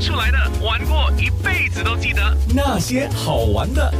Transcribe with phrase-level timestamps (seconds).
[0.00, 3.92] 出来的，玩过一辈子都记得那些好玩的。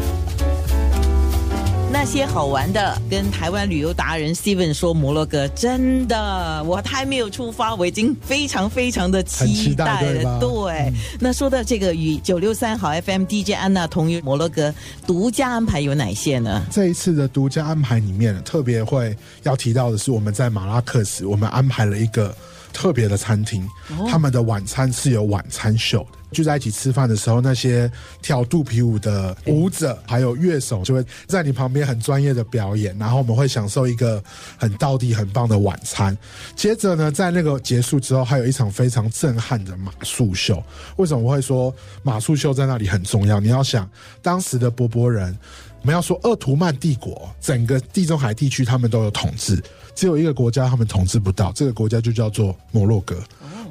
[1.91, 10.39] 那些好玩的，跟台湾旅游达人 Steven 说，摩洛哥真的，我还没有出发，我已经非常非常的期待了。
[10.39, 14.75] 对，那说到这个与九六三好 FM DJ 安娜同游摩洛哥，
[15.07, 16.67] 独家安排有哪些呢？
[16.71, 22.35] 这一次的独家安排里面，特别会要提到的是，我们在马拉克斯，我们安排了一个
[22.77, 23.67] 特别的餐厅，
[24.07, 26.19] 他们的晚餐是有晚餐秀的。
[26.33, 34.23] 聚在一起吃饭的时候，那些跳肚皮舞的舞者还有乐手就会在你旁边很专业的表演，然后我们会享受一个
[34.59, 36.17] 很道地、很棒的晚餐。
[36.55, 40.63] 接着呢，在那个结束之后，还有一场非常震撼的马术秀。
[40.97, 43.41] 为什么我会说马术秀在那里很重要？
[43.41, 43.89] 你要想
[44.21, 45.35] 当时的波波人，
[45.76, 49.63] 我我们要说鄂图曼帝国，整个地中海地区他们都有统治，
[49.95, 53.23] 只有一个国家他们统治不到，这个国家就叫做摩洛哥。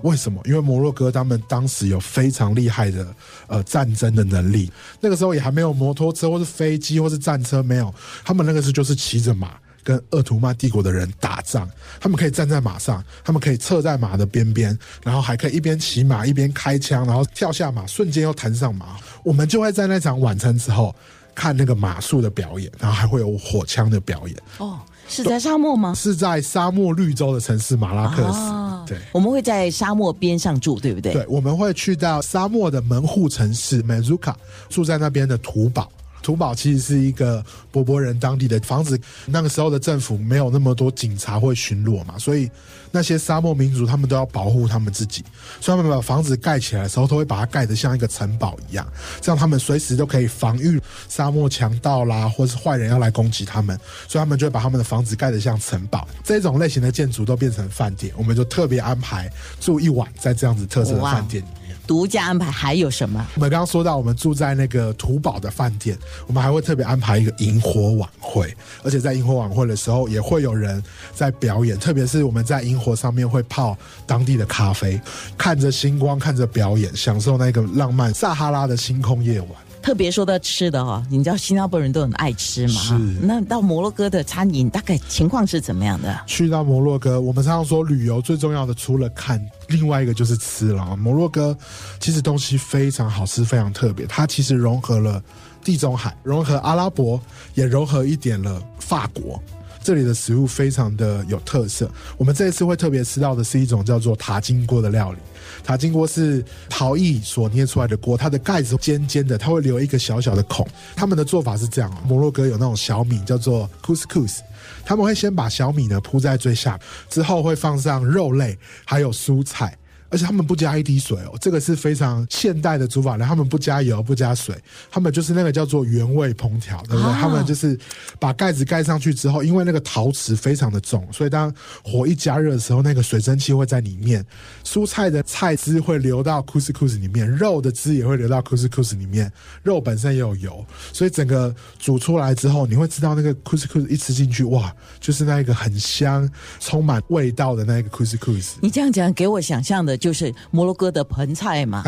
[0.02, 0.42] 为什么？
[0.46, 3.06] 因为摩洛哥他们当时有非常厉害的
[3.48, 18.96] 呃战争的能力，那个时候也还没有摩托车或是飞机或是战车，没有，他们那个时候就是骑着马跟鄂图曼帝国的人打仗，他们可以站在马上，他们可以侧在马的边边，然后还可以一边骑马一边开枪，然后跳下马瞬间又弹上马。
[19.22, 20.96] 我们就会在那场晚餐之后
[21.36, 24.36] 看那个马术的表演，然后还会有火枪的表演。
[24.58, 24.80] 哦。
[25.08, 25.94] 是在沙漠吗？
[25.94, 28.92] 是在沙漠绿洲的城市马拉克斯。
[28.92, 31.14] 对，我们会在沙漠边上住，对不对？
[31.14, 34.34] 对，我们会去到沙漠的门户城市 Mazuka，
[34.68, 35.92] 住在那边的土堡。
[36.26, 42.50] 土堡其实是一个波波人当地的房子，那个时候的政府没有那么多警察会巡逻嘛，所以
[42.90, 45.24] 那些沙漠民族他们都要保护他们自己，
[45.62, 48.88] 所以他们把房子盖起来的时候，都会把它盖得像一个城堡一样，
[49.22, 56.08] 这样他们随时都可以防御沙漠强盗啦，或是坏人要来攻击他们，所以他们就会把他们的房子盖得像城堡。
[56.24, 61.44] 这种类型的建筑都变成饭店，我们就特别安排住一晚在这样子特色的饭店。
[61.88, 63.26] 独家安排还有什么？
[63.36, 65.98] 我们刚刚说到，我们住在那个土堡的饭店，
[66.28, 75.00] 我们还会特别安排一个萤火晚会，而且在萤火晚会的时候，也会有人在表演，特别是我们在萤火上面会泡当地的咖啡，
[75.38, 79.50] 看着星光，看着表演，享受那个浪漫撒哈拉的星空夜晚。
[79.86, 82.74] 特别说到吃的哈，你知道新加坡人都很爱吃嘛？
[82.74, 82.94] 是。
[83.22, 86.20] 那到摩洛哥的餐饮大概情况是怎么样的？
[86.26, 90.98] 去到摩洛哥，我们常常说旅游最重要的除了看，另外一个就是吃了。
[90.98, 91.56] 摩洛哥
[92.00, 94.08] 其实东西非常好吃，非常特别。
[94.08, 95.22] 它其实融合了
[95.64, 97.22] 地中海，融合阿拉伯，
[97.54, 99.40] 也融合一点了法国。
[99.86, 101.88] 这里的食物非常的有特色。
[102.18, 105.20] 我们这一次会特别吃到的是一种叫做塔金锅的料理。
[105.64, 110.68] 塔金锅是陶艺所捏出来的锅，它的盖子尖尖的，它会留一个小小的孔。
[110.96, 114.40] 他们的做法是这样，摩洛哥有那种小米叫做 couscous，
[114.84, 119.78] 他们会先把小米呢铺在最下，之后会放上肉类还有蔬菜。
[120.16, 123.26] 而且他们不加一滴水哦，这个是非常现代的煮法呢。
[123.28, 124.56] 他们不加油，不加水，
[124.90, 127.12] 他们就是那个叫做原味烹调，对不对？
[127.20, 127.78] 他们就是
[128.18, 134.26] 把盖子盖上去之后，因为那个陶瓷非常的重，所以当火一加热的时候，那个水蒸气会在里面，
[134.64, 139.30] 蔬菜的菜汁会流到 couscous 里面，肉的汁也会流到 couscous 里面，
[139.64, 146.30] 肉本身也有油，所以整个煮出来之后，你会知道那个 couscous 一吃进去，哇，就是那一个很香、
[146.62, 148.52] 充满味道的那个 couscous。
[148.62, 149.98] 你这样讲，给我想象的。
[150.06, 151.82] 就是摩洛哥的盆菜嘛，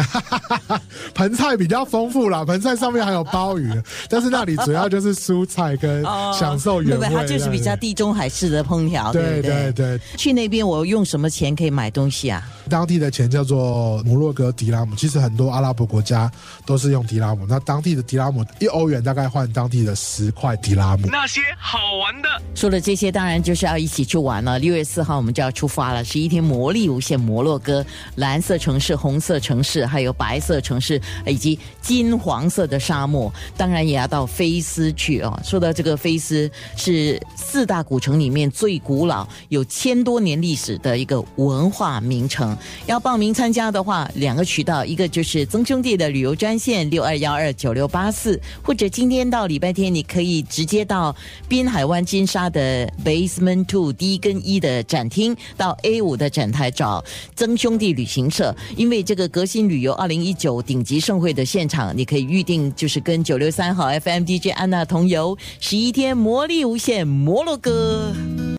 [1.13, 3.71] 盆菜比较丰富啦，盆菜上面还有鲍鱼，
[4.09, 9.99] 但是那里主要就是蔬菜跟享受原味，它就是比较地中海式的烹调，对对对。
[10.17, 12.43] 去那边我用什么钱可以买东西啊？
[12.67, 16.31] 当地的钱叫做摩洛哥迪拉姆，其实很多阿拉伯国家
[16.65, 17.45] 都是用迪拉姆。
[17.47, 21.07] 那当地的迪拉姆一欧元大概换当地的十块迪拉姆。
[21.11, 24.57] 那些好玩的，说了这些，当然就是要一起去玩了。
[24.57, 27.85] 六月四号我们就要出发了，十一天魔力无限摩洛哥。
[28.15, 35.39] 蓝色城市、红色城市，还有白色城市，以及金黄色的沙漠，当然也要到菲斯去哦。
[35.43, 42.57] 说到这个，菲斯是四大古城里面最古老、有千多年历史的一个文化名城。
[42.85, 51.15] 要报名参加的话，两个渠道，一个就是曾兄弟的旅游专线六二幺二九六八四，或者今天到礼拜天，你可以直接到
[51.47, 57.03] 滨海湾金沙的 Basement Two 第一跟一的展厅，到 A 五的展台找
[57.35, 58.07] 曾兄弟旅。
[58.07, 68.13] 行社，因为这个革新旅游二零一九顶级盛会的现场，你可以预定，就是跟九六三号 FM DJ 安娜同游十一天，魔力无限摩洛哥。